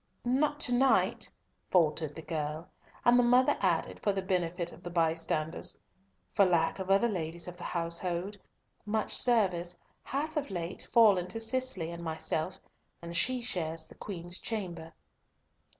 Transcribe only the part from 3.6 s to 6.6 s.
added, for the benefit of the bystanders, "For